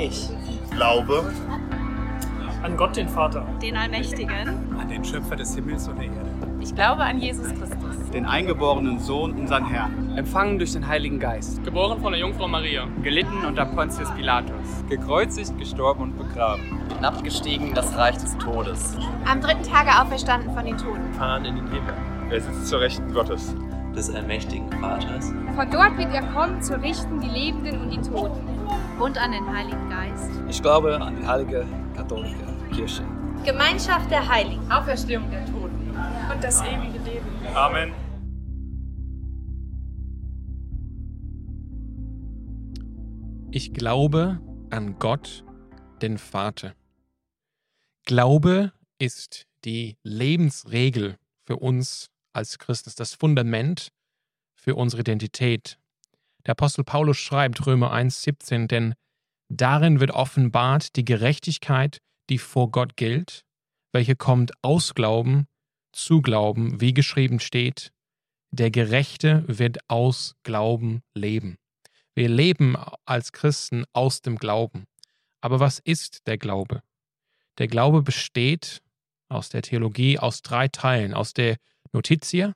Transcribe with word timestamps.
Ich. 0.00 0.30
Glaube. 0.70 1.30
An 2.62 2.74
Gott 2.76 2.96
den 2.96 3.06
Vater, 3.06 3.46
den 3.60 3.76
Allmächtigen, 3.76 4.48
an 4.78 4.88
den 4.88 5.04
Schöpfer 5.04 5.36
des 5.36 5.54
Himmels 5.54 5.88
und 5.88 5.98
der 5.98 6.06
Erde. 6.06 6.30
Ich 6.58 6.74
glaube 6.74 7.02
an 7.02 7.18
Jesus 7.18 7.48
Christus, 7.48 8.10
den 8.12 8.24
eingeborenen 8.24 8.98
Sohn, 8.98 9.32
unseren 9.32 9.66
Herrn, 9.66 10.16
empfangen 10.16 10.58
durch 10.58 10.72
den 10.72 10.86
Heiligen 10.86 11.18
Geist, 11.20 11.62
geboren 11.64 12.00
von 12.00 12.12
der 12.12 12.20
Jungfrau 12.20 12.48
Maria, 12.48 12.86
gelitten 13.02 13.44
unter 13.46 13.66
Pontius 13.66 14.10
Pilatus, 14.12 14.84
gekreuzigt, 14.88 15.58
gestorben 15.58 16.02
und 16.02 16.18
begraben, 16.18 16.80
hinabgestiegen 16.96 17.68
in 17.68 17.74
das 17.74 17.94
Reich 17.94 18.16
des 18.16 18.36
Todes, 18.38 18.96
am 19.26 19.40
dritten 19.42 19.64
Tage 19.64 19.90
auferstanden 20.00 20.54
von 20.54 20.64
den 20.64 20.78
Toten, 20.78 21.12
fahren 21.12 21.44
in 21.44 21.56
den 21.56 21.66
Himmel, 21.66 21.94
er 22.30 22.40
sitzt 22.40 22.68
zur 22.68 22.80
Rechten 22.80 23.12
Gottes, 23.12 23.54
des 23.94 24.14
allmächtigen 24.14 24.70
Vaters. 24.80 25.32
Von 25.54 25.70
dort 25.70 25.98
wird 25.98 26.14
er 26.14 26.22
kommen, 26.22 26.62
zu 26.62 26.80
richten 26.80 27.20
die 27.20 27.28
Lebenden 27.28 27.80
und 27.82 27.90
die 27.90 28.00
Toten. 28.00 28.49
Und 29.00 29.16
an 29.16 29.32
den 29.32 29.50
Heiligen 29.50 29.88
Geist. 29.88 30.30
Ich 30.50 30.60
glaube 30.60 31.00
an 31.00 31.16
die 31.16 31.26
heilige 31.26 31.66
katholische 31.96 32.36
Kirche. 32.70 33.02
Gemeinschaft 33.46 34.10
der 34.10 34.28
Heiligen. 34.28 34.70
Auferstehung 34.70 35.30
der 35.30 35.46
Toten. 35.46 35.96
Und 36.30 36.44
das 36.44 36.60
ewige 36.60 36.98
Leben. 36.98 37.26
Amen. 37.54 37.94
Ich 43.50 43.72
glaube 43.72 44.38
an 44.68 44.98
Gott, 44.98 45.44
den 46.02 46.18
Vater. 46.18 46.74
Glaube 48.04 48.72
ist 48.98 49.46
die 49.64 49.96
Lebensregel 50.02 51.16
für 51.46 51.56
uns 51.56 52.10
als 52.34 52.58
Christen, 52.58 52.92
das 52.96 53.14
Fundament 53.14 53.92
für 54.54 54.74
unsere 54.74 55.00
Identität. 55.00 55.79
Der 56.46 56.52
Apostel 56.52 56.84
Paulus 56.84 57.18
schreibt 57.18 57.66
Römer 57.66 57.92
1,17, 57.92 58.66
denn 58.66 58.94
darin 59.48 60.00
wird 60.00 60.10
offenbart 60.12 60.96
die 60.96 61.04
Gerechtigkeit, 61.04 61.98
die 62.28 62.38
vor 62.38 62.70
Gott 62.70 62.96
gilt, 62.96 63.44
welche 63.92 64.16
kommt 64.16 64.52
aus 64.62 64.94
Glauben 64.94 65.46
zu 65.92 66.22
Glauben, 66.22 66.80
wie 66.80 66.94
geschrieben 66.94 67.40
steht, 67.40 67.92
der 68.52 68.70
Gerechte 68.70 69.44
wird 69.46 69.78
aus 69.88 70.34
Glauben 70.42 71.02
leben. 71.14 71.58
Wir 72.14 72.28
leben 72.28 72.76
als 73.04 73.32
Christen 73.32 73.84
aus 73.92 74.22
dem 74.22 74.36
Glauben. 74.36 74.86
Aber 75.40 75.60
was 75.60 75.78
ist 75.78 76.26
der 76.26 76.38
Glaube? 76.38 76.82
Der 77.58 77.68
Glaube 77.68 78.02
besteht 78.02 78.82
aus 79.28 79.48
der 79.48 79.62
Theologie 79.62 80.18
aus 80.18 80.42
drei 80.42 80.68
Teilen, 80.68 81.14
aus 81.14 81.32
der 81.32 81.56
Notitia, 81.92 82.54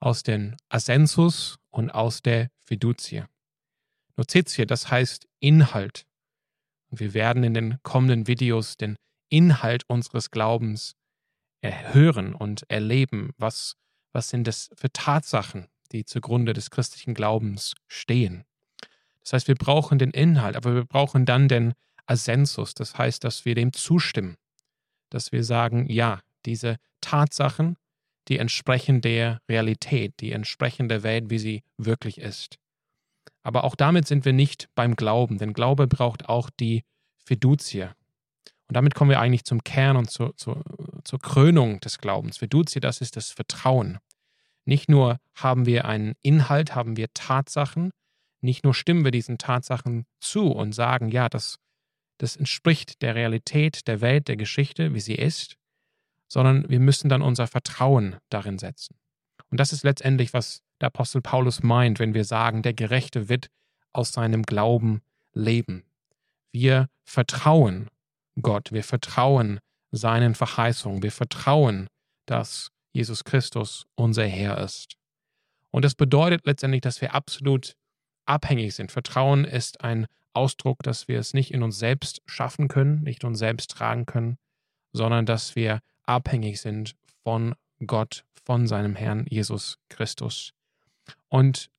aus 0.00 0.22
den 0.24 0.56
Ascensus 0.68 1.58
und 1.70 1.90
aus 1.90 2.22
der 2.22 2.48
Fiducia. 2.72 3.28
Notitia, 4.16 4.64
das 4.64 4.90
heißt 4.90 5.28
Inhalt. 5.40 6.06
Und 6.88 7.00
wir 7.00 7.12
werden 7.12 7.44
in 7.44 7.52
den 7.52 7.76
kommenden 7.82 8.26
Videos 8.26 8.78
den 8.78 8.96
Inhalt 9.28 9.84
unseres 9.88 10.30
Glaubens 10.30 10.94
hören 11.60 12.34
und 12.34 12.62
erleben. 12.70 13.34
Was, 13.36 13.76
was 14.12 14.30
sind 14.30 14.46
das 14.46 14.70
für 14.74 14.90
Tatsachen, 14.90 15.68
die 15.92 16.06
zugrunde 16.06 16.54
des 16.54 16.70
christlichen 16.70 17.12
Glaubens 17.12 17.74
stehen? 17.88 18.46
Das 19.20 19.34
heißt, 19.34 19.48
wir 19.48 19.54
brauchen 19.54 19.98
den 19.98 20.10
Inhalt, 20.10 20.56
aber 20.56 20.74
wir 20.74 20.86
brauchen 20.86 21.26
dann 21.26 21.48
den 21.48 21.74
Ascensus. 22.06 22.72
Das 22.72 22.96
heißt, 22.96 23.22
dass 23.22 23.44
wir 23.44 23.54
dem 23.54 23.74
zustimmen. 23.74 24.38
Dass 25.10 25.30
wir 25.30 25.44
sagen, 25.44 25.90
ja, 25.90 26.22
diese 26.46 26.78
Tatsachen, 27.02 27.76
die 28.28 28.38
entsprechen 28.38 29.02
der 29.02 29.42
Realität, 29.46 30.14
die 30.20 30.32
entsprechen 30.32 30.88
der 30.88 31.02
Welt, 31.02 31.28
wie 31.28 31.38
sie 31.38 31.62
wirklich 31.76 32.16
ist. 32.16 32.61
Aber 33.42 33.64
auch 33.64 33.74
damit 33.74 34.06
sind 34.06 34.24
wir 34.24 34.32
nicht 34.32 34.68
beim 34.74 34.96
Glauben, 34.96 35.38
denn 35.38 35.52
Glaube 35.52 35.86
braucht 35.86 36.28
auch 36.28 36.50
die 36.50 36.84
Fiducie. 37.24 37.88
Und 38.68 38.76
damit 38.76 38.94
kommen 38.94 39.10
wir 39.10 39.20
eigentlich 39.20 39.44
zum 39.44 39.64
Kern 39.64 39.96
und 39.96 40.10
zur, 40.10 40.36
zur, 40.36 40.64
zur 41.04 41.18
Krönung 41.18 41.80
des 41.80 41.98
Glaubens. 41.98 42.38
Fiducie, 42.38 42.80
das 42.80 43.00
ist 43.00 43.16
das 43.16 43.30
Vertrauen. 43.30 43.98
Nicht 44.64 44.88
nur 44.88 45.18
haben 45.34 45.66
wir 45.66 45.84
einen 45.84 46.14
Inhalt, 46.22 46.74
haben 46.74 46.96
wir 46.96 47.08
Tatsachen, 47.14 47.90
nicht 48.40 48.64
nur 48.64 48.74
stimmen 48.74 49.04
wir 49.04 49.10
diesen 49.10 49.38
Tatsachen 49.38 50.06
zu 50.20 50.46
und 50.46 50.72
sagen, 50.72 51.10
ja, 51.10 51.28
das, 51.28 51.58
das 52.18 52.36
entspricht 52.36 53.02
der 53.02 53.14
Realität 53.14 53.86
der 53.88 54.00
Welt, 54.00 54.28
der 54.28 54.36
Geschichte, 54.36 54.94
wie 54.94 55.00
sie 55.00 55.14
ist, 55.14 55.56
sondern 56.28 56.68
wir 56.68 56.80
müssen 56.80 57.08
dann 57.08 57.22
unser 57.22 57.46
Vertrauen 57.46 58.16
darin 58.30 58.58
setzen. 58.58 58.96
Und 59.50 59.60
das 59.60 59.72
ist 59.72 59.84
letztendlich, 59.84 60.32
was 60.32 60.62
der 60.82 60.88
Apostel 60.88 61.22
Paulus 61.22 61.62
meint, 61.62 61.98
wenn 61.98 62.12
wir 62.12 62.24
sagen, 62.24 62.62
der 62.62 62.74
Gerechte 62.74 63.28
wird 63.28 63.48
aus 63.92 64.12
seinem 64.12 64.42
Glauben 64.42 65.00
leben. 65.32 65.84
Wir 66.50 66.88
vertrauen 67.04 67.88
Gott, 68.40 68.72
wir 68.72 68.84
vertrauen 68.84 69.60
seinen 69.92 70.34
Verheißungen, 70.34 71.02
wir 71.02 71.12
vertrauen, 71.12 71.88
dass 72.26 72.70
Jesus 72.92 73.24
Christus 73.24 73.86
unser 73.94 74.26
Herr 74.26 74.58
ist. 74.58 74.96
Und 75.70 75.84
das 75.84 75.94
bedeutet 75.94 76.46
letztendlich, 76.46 76.82
dass 76.82 77.00
wir 77.00 77.14
absolut 77.14 77.74
abhängig 78.26 78.74
sind. 78.74 78.92
Vertrauen 78.92 79.44
ist 79.44 79.82
ein 79.82 80.06
Ausdruck, 80.34 80.82
dass 80.82 81.08
wir 81.08 81.18
es 81.18 81.32
nicht 81.32 81.52
in 81.52 81.62
uns 81.62 81.78
selbst 81.78 82.22
schaffen 82.26 82.68
können, 82.68 83.02
nicht 83.02 83.24
uns 83.24 83.38
selbst 83.38 83.70
tragen 83.70 84.06
können, 84.06 84.36
sondern 84.92 85.26
dass 85.26 85.54
wir 85.54 85.80
abhängig 86.04 86.60
sind 86.60 86.94
von 87.22 87.54
Gott, 87.86 88.24
von 88.44 88.66
seinem 88.66 88.96
Herrn 88.96 89.26
Jesus 89.28 89.78
Christus. 89.88 90.52
Und 91.28 91.70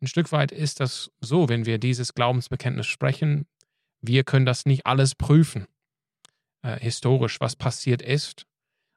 ein 0.00 0.06
Stück 0.06 0.32
weit 0.32 0.52
ist 0.52 0.80
das 0.80 1.10
so, 1.20 1.48
wenn 1.48 1.66
wir 1.66 1.78
dieses 1.78 2.14
Glaubensbekenntnis 2.14 2.86
sprechen, 2.86 3.46
wir 4.00 4.24
können 4.24 4.46
das 4.46 4.66
nicht 4.66 4.86
alles 4.86 5.14
prüfen, 5.14 5.66
äh, 6.62 6.78
historisch, 6.78 7.40
was 7.40 7.56
passiert 7.56 8.02
ist. 8.02 8.46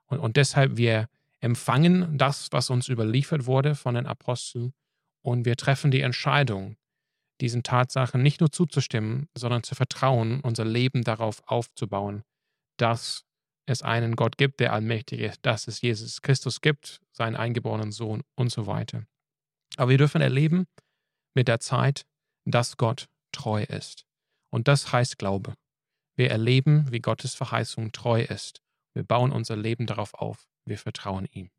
Und, 0.08 0.19
und 0.19 0.35
deshalb 0.35 0.78
wir 0.78 1.08
empfangen 1.40 2.18
das, 2.18 2.47
was 2.52 2.69
uns 2.69 2.90
überliefert 2.90 3.46
wurde 3.46 3.75
von 3.75 3.96
den 3.96 4.08
Aposteln 4.08 4.74
und 5.22 5.46
wir 5.46 5.56
treffen 5.56 5.91
die 5.91 6.02
Entscheidung, 6.02 6.78
diesen 7.41 7.64
Tatsachen 7.64 8.22
nicht 8.22 8.40
nur 8.40 8.52
zuzustimmen, 8.52 9.28
sondern 9.35 9.64
zu 9.64 9.75
vertrauen, 9.75 10.40
unser 10.41 10.66
Leben 10.66 11.03
darauf 11.03 11.44
aufzubauen, 11.47 12.24
dass 12.78 13.25
es 13.68 13.81
einen 13.81 14.16
Gott 14.16 14.38
gibt, 14.38 14.59
der 14.59 14.74
allmächtig 14.74 15.19
ist, 15.19 15.40
dass 15.44 15.68
es 15.68 15.81
Jesus 15.81 16.22
Christus 16.22 16.62
gibt, 16.62 17.02
seinen 17.12 17.35
eingeborenen 17.35 17.91
Sohn 17.91 18.24
und 18.35 18.52
so 18.52 18.68
weiter. 18.68 19.06
Aber 19.78 19.90
wir 19.90 19.97
dürfen 19.97 20.22
erleben 20.22 20.68
mit 21.36 21.47
der 21.47 21.59
Zeit, 21.59 22.06
dass 22.46 22.78
Gott 22.78 23.08
treu 23.31 23.63
ist. 23.63 24.06
Und 24.52 24.68
das 24.68 24.91
heißt 24.91 25.18
Glaube. 25.18 25.53
Wir 26.18 26.31
erleben, 26.31 26.91
wie 26.91 27.00
Gottes 27.02 27.36
Verheißung 27.36 27.91
treu 27.91 28.22
ist. 28.22 28.62
Wir 28.94 29.03
bauen 29.03 29.31
unser 29.31 29.58
Leben 29.58 29.85
darauf 29.85 30.14
auf. 30.14 30.47
Wir 30.66 30.78
vertrauen 30.78 31.28
ihm. 31.31 31.50